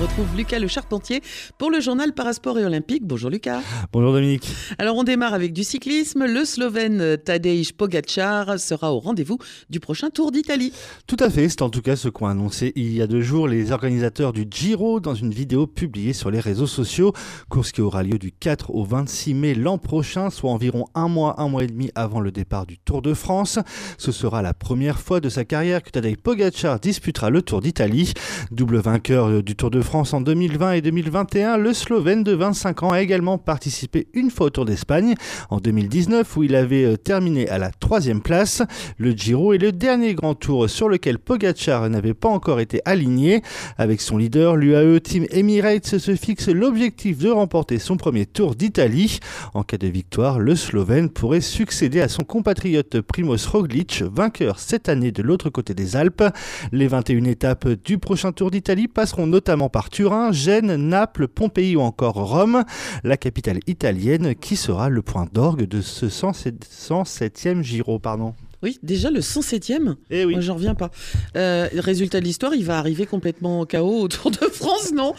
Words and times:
retrouve 0.00 0.36
Lucas 0.36 0.60
Le 0.60 0.68
Charpentier 0.68 1.22
pour 1.58 1.72
le 1.72 1.80
journal 1.80 2.12
Parasport 2.12 2.56
et 2.60 2.64
Olympique. 2.64 3.04
Bonjour 3.04 3.30
Lucas. 3.30 3.60
Bonjour 3.92 4.12
Dominique. 4.12 4.48
Alors 4.78 4.96
on 4.96 5.02
démarre 5.02 5.34
avec 5.34 5.52
du 5.52 5.64
cyclisme. 5.64 6.24
Le 6.24 6.44
Slovène 6.44 7.16
Tadej 7.16 7.72
Pogacar 7.72 8.60
sera 8.60 8.92
au 8.92 9.00
rendez-vous 9.00 9.38
du 9.70 9.80
prochain 9.80 10.10
Tour 10.10 10.30
d'Italie. 10.30 10.72
Tout 11.08 11.16
à 11.18 11.30
fait, 11.30 11.48
c'est 11.48 11.62
en 11.62 11.70
tout 11.70 11.82
cas 11.82 11.96
ce 11.96 12.08
qu'ont 12.08 12.26
annoncé 12.26 12.72
il 12.76 12.92
y 12.92 13.02
a 13.02 13.08
deux 13.08 13.22
jours 13.22 13.48
les 13.48 13.72
organisateurs 13.72 14.32
du 14.32 14.46
Giro 14.48 15.00
dans 15.00 15.16
une 15.16 15.32
vidéo 15.32 15.66
publiée 15.66 16.12
sur 16.12 16.30
les 16.30 16.38
réseaux 16.38 16.68
sociaux. 16.68 17.12
Course 17.48 17.72
qui 17.72 17.80
aura 17.80 18.04
lieu 18.04 18.18
du 18.18 18.30
4 18.30 18.70
au 18.70 18.84
26 18.84 19.34
mai 19.34 19.54
l'an 19.54 19.78
prochain, 19.78 20.30
soit 20.30 20.52
environ 20.52 20.84
un 20.94 21.08
mois, 21.08 21.40
un 21.40 21.48
mois 21.48 21.64
et 21.64 21.68
demi 21.68 21.90
avant 21.96 22.20
le 22.20 22.30
départ 22.30 22.66
du 22.66 22.78
Tour 22.78 23.02
de 23.02 23.14
France. 23.14 23.58
Ce 23.98 24.12
sera 24.12 24.42
la 24.42 24.54
première 24.54 25.00
fois 25.00 25.18
de 25.18 25.28
sa 25.28 25.44
carrière 25.44 25.82
que 25.82 25.90
Tadej 25.90 26.18
Pogacar 26.18 26.78
disputera 26.78 27.30
le 27.30 27.42
Tour 27.42 27.62
d'Italie. 27.62 28.12
Double 28.52 28.78
vainqueur 28.78 29.42
du 29.42 29.56
Tour 29.56 29.70
de 29.70 29.80
France 29.80 29.87
France 29.88 30.12
en 30.12 30.20
2020 30.20 30.72
et 30.72 30.80
2021, 30.82 31.56
le 31.56 31.72
Slovène 31.72 32.22
de 32.22 32.32
25 32.34 32.82
ans 32.82 32.90
a 32.90 33.00
également 33.00 33.38
participé 33.38 34.06
une 34.12 34.30
fois 34.30 34.48
au 34.48 34.50
Tour 34.50 34.66
d'Espagne 34.66 35.14
en 35.48 35.60
2019 35.60 36.36
où 36.36 36.42
il 36.42 36.56
avait 36.56 36.84
euh, 36.84 36.98
terminé 36.98 37.48
à 37.48 37.56
la 37.56 37.70
troisième 37.70 38.20
place. 38.20 38.60
Le 38.98 39.12
Giro 39.12 39.54
est 39.54 39.58
le 39.58 39.72
dernier 39.72 40.12
grand 40.12 40.34
tour 40.34 40.68
sur 40.68 40.90
lequel 40.90 41.18
Pogacar 41.18 41.88
n'avait 41.88 42.12
pas 42.12 42.28
encore 42.28 42.60
été 42.60 42.82
aligné. 42.84 43.40
Avec 43.78 44.02
son 44.02 44.18
leader, 44.18 44.56
l'UAE 44.56 45.00
Team 45.00 45.24
Emirates 45.30 45.96
se 45.96 46.14
fixe 46.16 46.48
l'objectif 46.48 47.16
de 47.16 47.30
remporter 47.30 47.78
son 47.78 47.96
premier 47.96 48.26
Tour 48.26 48.56
d'Italie. 48.56 49.20
En 49.54 49.62
cas 49.62 49.78
de 49.78 49.88
victoire, 49.88 50.38
le 50.38 50.54
Slovène 50.54 51.08
pourrait 51.08 51.40
succéder 51.40 52.02
à 52.02 52.08
son 52.08 52.24
compatriote 52.24 53.00
Primoz 53.00 53.46
Roglic, 53.46 54.02
vainqueur 54.02 54.58
cette 54.58 54.90
année 54.90 55.12
de 55.12 55.22
l'autre 55.22 55.48
côté 55.48 55.72
des 55.72 55.96
Alpes. 55.96 56.24
Les 56.72 56.88
21 56.88 57.24
étapes 57.24 57.68
du 57.68 57.96
prochain 57.96 58.32
Tour 58.32 58.50
d'Italie 58.50 58.86
passeront 58.86 59.26
notamment 59.26 59.70
par 59.70 59.77
Turin, 59.90 60.32
Gênes, 60.32 60.76
Naples, 60.76 61.28
Pompéi 61.28 61.76
ou 61.76 61.80
encore 61.80 62.14
Rome, 62.14 62.64
la 63.04 63.16
capitale 63.16 63.60
italienne 63.66 64.34
qui 64.34 64.56
sera 64.56 64.88
le 64.88 65.02
point 65.02 65.26
d'orgue 65.32 65.66
de 65.66 65.80
ce 65.80 66.06
107e 66.06 67.62
Giro. 67.62 67.98
Pardon. 67.98 68.34
Oui, 68.62 68.78
déjà 68.82 69.10
le 69.10 69.20
107e. 69.20 69.94
Eh 70.10 70.24
oui. 70.24 70.32
Moi, 70.32 70.40
j'en 70.40 70.54
reviens 70.54 70.74
pas. 70.74 70.90
Euh, 71.36 71.68
résultat 71.76 72.18
de 72.18 72.24
l'histoire, 72.24 72.54
il 72.54 72.64
va 72.64 72.78
arriver 72.78 73.06
complètement 73.06 73.60
au 73.60 73.66
chaos 73.66 74.00
autour 74.02 74.30
de 74.30 74.46
France, 74.52 74.92
non? 74.92 75.14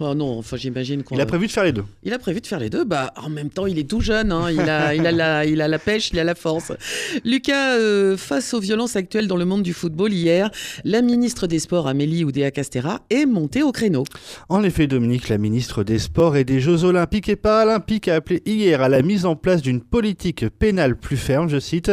Oh, 0.00 0.14
Non, 0.14 0.38
enfin, 0.38 0.56
j'imagine 0.56 1.02
qu'on. 1.02 1.14
Il 1.14 1.20
a 1.20 1.26
prévu 1.26 1.46
de 1.46 1.52
faire 1.52 1.64
les 1.64 1.72
deux. 1.72 1.84
Il 2.02 2.12
a 2.12 2.18
prévu 2.18 2.40
de 2.40 2.46
faire 2.46 2.60
les 2.60 2.70
deux. 2.70 2.84
Bah, 2.84 3.12
en 3.16 3.28
même 3.28 3.50
temps, 3.50 3.66
il 3.66 3.78
est 3.78 3.88
tout 3.88 4.00
jeune. 4.00 4.32
Hein. 4.32 4.50
Il, 4.50 4.60
a, 4.60 4.94
il, 4.94 5.06
a 5.06 5.12
la, 5.12 5.44
il 5.44 5.60
a 5.60 5.68
la 5.68 5.78
pêche, 5.78 6.10
il 6.12 6.18
a 6.18 6.24
la 6.24 6.34
force. 6.34 6.72
Lucas, 7.24 7.76
euh, 7.76 8.16
face 8.16 8.54
aux 8.54 8.60
violences 8.60 8.96
actuelles 8.96 9.26
dans 9.26 9.36
le 9.36 9.44
monde 9.44 9.62
du 9.62 9.74
football, 9.74 10.12
hier, 10.12 10.50
la 10.84 11.02
ministre 11.02 11.46
des 11.46 11.58
Sports, 11.58 11.88
Amélie 11.88 12.24
Oudéa-Castera, 12.24 13.02
est 13.10 13.26
montée 13.26 13.62
au 13.62 13.72
créneau. 13.72 14.04
En 14.48 14.62
effet, 14.62 14.86
Dominique, 14.86 15.28
la 15.28 15.38
ministre 15.38 15.84
des 15.84 15.98
Sports 15.98 16.36
et 16.36 16.44
des 16.44 16.60
Jeux 16.60 16.84
Olympiques 16.84 17.28
et 17.28 17.36
Paralympiques, 17.36 18.08
a 18.08 18.14
appelé 18.14 18.42
hier 18.46 18.80
à 18.80 18.88
la 18.88 19.02
mise 19.02 19.26
en 19.26 19.36
place 19.36 19.60
d'une 19.60 19.82
politique 19.82 20.48
pénale 20.58 20.96
plus 20.96 21.16
ferme, 21.18 21.50
je 21.50 21.58
cite. 21.60 21.90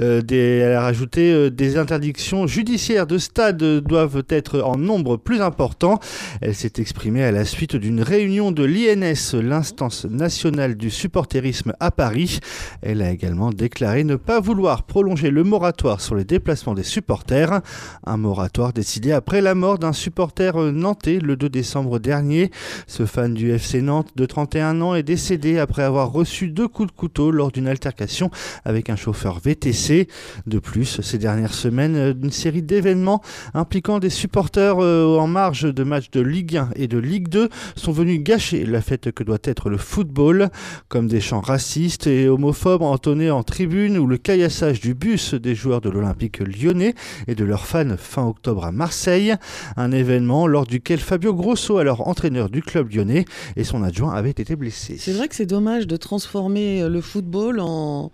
Euh, 0.00 0.22
elle 0.36 0.72
a 0.72 0.82
rajouté 0.82 1.32
euh, 1.32 1.50
des 1.50 1.76
interdictions 1.76 2.46
judiciaires 2.46 3.06
de 3.06 3.18
stade 3.18 3.62
doivent 3.80 4.24
être 4.28 4.60
en 4.60 4.76
nombre 4.76 5.16
plus 5.16 5.40
important. 5.40 5.98
Elle 6.40 6.54
s'est 6.54 6.74
exprimée 6.78 7.24
à 7.24 7.32
la 7.32 7.44
suite 7.44 7.76
d'une 7.76 8.02
réunion 8.02 8.52
de 8.52 8.64
l'INS, 8.64 9.34
l'instance 9.34 10.04
nationale 10.04 10.76
du 10.76 10.90
supporterisme 10.90 11.72
à 11.80 11.90
Paris. 11.90 12.40
Elle 12.82 13.02
a 13.02 13.10
également 13.10 13.50
déclaré 13.50 14.04
ne 14.04 14.16
pas 14.16 14.40
vouloir 14.40 14.84
prolonger 14.84 15.30
le 15.30 15.44
moratoire 15.44 16.00
sur 16.00 16.14
les 16.14 16.24
déplacements 16.24 16.74
des 16.74 16.82
supporters. 16.82 17.60
Un 18.06 18.16
moratoire 18.16 18.72
décidé 18.72 19.12
après 19.12 19.40
la 19.40 19.54
mort 19.54 19.78
d'un 19.78 19.92
supporter 19.92 20.72
nantais 20.72 21.18
le 21.20 21.36
2 21.36 21.48
décembre 21.48 21.98
dernier. 21.98 22.50
Ce 22.86 23.06
fan 23.06 23.34
du 23.34 23.52
FC 23.52 23.82
Nantes 23.82 24.12
de 24.16 24.26
31 24.26 24.80
ans 24.80 24.94
est 24.94 25.02
décédé 25.02 25.58
après 25.58 25.82
avoir 25.82 26.12
reçu 26.12 26.48
deux 26.48 26.68
coups 26.68 26.92
de 26.92 26.96
couteau 26.96 27.30
lors 27.30 27.50
d'une 27.50 27.68
altercation 27.68 28.30
avec 28.64 28.90
un 28.90 28.96
chauffeur 28.96 29.40
VTC. 29.40 30.08
De 30.46 30.58
plus, 30.58 31.00
ces 31.00 31.18
dernières 31.18 31.54
semaines, 31.54 31.96
euh, 31.96 32.14
une 32.22 32.30
série 32.30 32.62
d'événements 32.62 33.22
impliquant 33.54 33.98
des 33.98 34.10
supporters 34.10 34.78
euh, 34.78 35.18
en 35.18 35.26
marge 35.26 35.62
de 35.62 35.84
matchs 35.84 36.10
de 36.10 36.20
Ligue 36.20 36.56
1 36.56 36.70
et 36.76 36.88
de 36.88 36.98
Ligue 36.98 37.28
2 37.28 37.48
sont 37.76 37.92
venus 37.92 38.22
gâcher 38.22 38.64
la 38.64 38.80
fête 38.80 39.12
que 39.12 39.22
doit 39.22 39.38
être 39.44 39.70
le 39.70 39.78
football, 39.78 40.50
comme 40.88 41.08
des 41.08 41.20
chants 41.20 41.40
racistes 41.40 42.06
et 42.06 42.28
homophobes 42.28 42.82
entonnés 42.82 43.30
en 43.30 43.42
tribune 43.42 43.98
ou 43.98 44.06
le 44.06 44.16
caillassage 44.16 44.80
du 44.80 44.94
bus 44.94 45.34
des 45.34 45.54
joueurs 45.54 45.80
de 45.80 45.90
l'Olympique 45.90 46.38
lyonnais 46.38 46.94
et 47.26 47.34
de 47.34 47.44
leurs 47.44 47.66
fans 47.66 47.96
fin 47.96 48.24
octobre 48.24 48.64
à 48.64 48.72
Marseille, 48.72 49.34
un 49.76 49.92
événement 49.92 50.46
lors 50.46 50.66
duquel 50.66 50.98
Fabio 50.98 51.34
Grosso, 51.34 51.78
alors 51.78 52.08
entraîneur 52.08 52.50
du 52.50 52.62
club 52.62 52.92
lyonnais, 52.92 53.24
et 53.56 53.64
son 53.64 53.82
adjoint 53.82 54.12
avaient 54.12 54.30
été 54.30 54.56
blessés. 54.56 54.96
C'est 54.98 55.12
vrai 55.12 55.28
que 55.28 55.34
c'est 55.34 55.46
dommage 55.46 55.86
de 55.86 55.96
transformer 55.96 56.88
le 56.88 57.00
football 57.00 57.60
en 57.60 58.10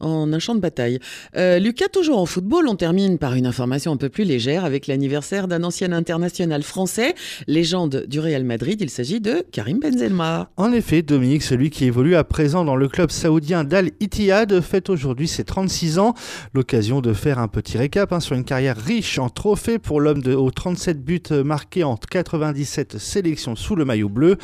en 0.00 0.32
un 0.32 0.38
champ 0.38 0.54
de 0.54 0.60
bataille. 0.60 0.98
Euh, 1.36 1.58
Lucas, 1.58 1.88
toujours 1.88 2.18
en 2.18 2.26
football, 2.26 2.66
on 2.68 2.74
termine 2.74 3.18
par 3.18 3.34
une 3.34 3.46
information 3.46 3.92
un 3.92 3.96
peu 3.96 4.08
plus 4.08 4.24
légère 4.24 4.64
avec 4.64 4.86
l'anniversaire 4.86 5.48
d'un 5.48 5.62
ancien 5.62 5.92
international 5.92 6.62
français, 6.62 7.14
légende 7.46 8.04
du 8.08 8.20
Real 8.20 8.44
Madrid. 8.44 8.80
Il 8.80 8.90
s'agit 8.90 9.20
de 9.20 9.44
Karim 9.52 9.78
Benzema. 9.78 10.50
En 10.56 10.72
effet, 10.72 11.02
Dominique, 11.02 11.42
celui 11.42 11.70
qui 11.70 11.84
évolue 11.84 12.16
à 12.16 12.24
présent 12.24 12.64
dans 12.64 12.76
le 12.76 12.88
club 12.88 13.10
saoudien 13.10 13.64
d'Al 13.64 13.90
Ittihad, 14.00 14.60
fête 14.60 14.90
aujourd'hui 14.90 15.28
ses 15.28 15.44
36 15.44 15.98
ans. 15.98 16.14
L'occasion 16.54 17.00
de 17.00 17.12
faire 17.12 17.38
un 17.38 17.48
petit 17.48 17.78
récap 17.78 18.12
hein, 18.12 18.20
sur 18.20 18.36
une 18.36 18.44
carrière 18.44 18.76
riche 18.76 19.18
en 19.18 19.28
trophées 19.28 19.78
pour 19.78 20.00
l'homme 20.00 20.22
aux 20.26 20.50
37 20.50 21.04
buts 21.04 21.22
marqués 21.44 21.84
en 21.84 21.96
97 21.96 22.98
sélections 22.98 23.56
sous 23.56 23.76
le 23.76 23.84
maillot 23.84 24.08
bleu. 24.08 24.36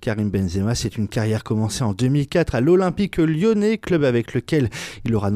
Karim 0.00 0.30
Benzema, 0.30 0.74
c'est 0.74 0.96
une 0.96 1.08
carrière 1.08 1.44
commencée 1.44 1.84
en 1.84 1.92
2004 1.92 2.54
à 2.54 2.60
l'Olympique 2.60 3.18
lyonnais, 3.18 3.78
club 3.78 4.04
avec 4.04 4.34
lequel 4.34 4.70
il 5.04 5.14
aura 5.14 5.30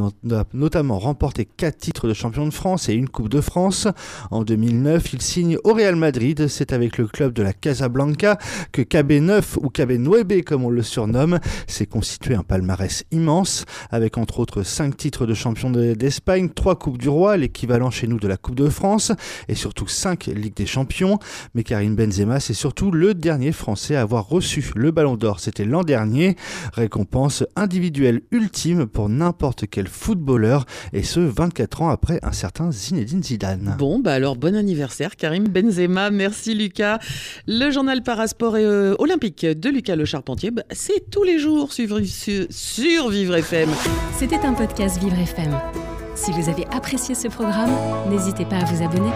notamment 0.52 0.98
remporté 0.98 1.44
4 1.44 1.76
titres 1.76 2.08
de 2.08 2.14
champion 2.14 2.46
de 2.46 2.52
France 2.52 2.88
et 2.88 2.94
une 2.94 3.08
Coupe 3.08 3.28
de 3.28 3.40
France. 3.40 3.86
En 4.30 4.42
2009, 4.42 5.12
il 5.12 5.22
signe 5.22 5.58
au 5.64 5.74
Real 5.74 5.96
Madrid. 5.96 6.48
C'est 6.48 6.72
avec 6.72 6.98
le 6.98 7.06
club 7.06 7.32
de 7.32 7.42
la 7.42 7.52
Casablanca 7.52 8.38
que 8.72 8.82
KB9 8.82 9.58
ou 9.62 9.68
KB9 9.68 10.42
comme 10.42 10.64
on 10.64 10.70
le 10.70 10.82
surnomme 10.82 11.38
s'est 11.66 11.86
constitué 11.86 12.34
un 12.34 12.42
palmarès 12.42 13.04
immense 13.10 13.64
avec 13.90 14.18
entre 14.18 14.40
autres 14.40 14.62
5 14.62 14.96
titres 14.96 15.26
de 15.26 15.34
champion 15.34 15.70
d'Espagne, 15.70 16.48
3 16.48 16.76
Coupes 16.76 16.98
du 16.98 17.08
Roi, 17.08 17.36
l'équivalent 17.36 17.90
chez 17.90 18.06
nous 18.06 18.18
de 18.18 18.28
la 18.28 18.36
Coupe 18.36 18.54
de 18.54 18.68
France 18.68 19.12
et 19.48 19.54
surtout 19.54 19.86
5 19.86 20.26
Ligues 20.26 20.56
des 20.56 20.66
Champions. 20.66 21.18
Mais 21.54 21.62
Karim 21.62 21.94
Benzema, 21.94 22.40
c'est 22.40 22.54
surtout 22.54 22.90
le 22.90 23.14
dernier 23.14 23.52
Français 23.52 23.96
à 23.96 24.02
avoir 24.02 24.28
reçu 24.28 24.64
le 24.74 24.90
Ballon 24.90 25.16
d'Or. 25.16 25.40
C'était 25.40 25.64
l'an 25.64 25.82
dernier. 25.82 26.36
Récompense 26.72 27.44
individuelle 27.56 28.22
ultime 28.30 28.86
pour 28.86 29.08
n'importe 29.08 29.57
quel 29.66 29.88
footballeur, 29.88 30.64
et 30.92 31.02
ce 31.02 31.20
24 31.20 31.82
ans 31.82 31.88
après 31.88 32.19
un 32.22 32.32
certain 32.32 32.70
Zinedine 32.70 33.22
Zidane. 33.22 33.76
Bon, 33.78 33.98
bah 33.98 34.12
alors 34.12 34.36
bon 34.36 34.54
anniversaire 34.54 35.16
Karim 35.16 35.48
Benzema, 35.48 36.10
merci 36.10 36.54
Lucas. 36.54 36.98
Le 37.46 37.70
journal 37.70 38.02
Parasport 38.02 38.56
et 38.56 38.64
euh, 38.64 38.94
Olympique 38.98 39.44
de 39.44 39.68
Lucas 39.68 39.97
Le 39.97 40.04
Charpentier, 40.04 40.50
bah, 40.50 40.62
c'est 40.70 41.10
tous 41.10 41.24
les 41.24 41.38
jours 41.38 41.72
sur, 41.72 41.98
sur 42.50 43.08
Vivre 43.08 43.36
FM. 43.36 43.68
C'était 44.18 44.41
un 44.44 44.54
podcast 44.54 44.98
Vivre 45.00 45.18
FM. 45.18 45.56
Si 46.14 46.32
vous 46.32 46.48
avez 46.48 46.66
apprécié 46.72 47.14
ce 47.14 47.28
programme, 47.28 47.70
n'hésitez 48.10 48.44
pas 48.44 48.56
à 48.56 48.64
vous 48.64 48.82
abonner. 48.84 49.12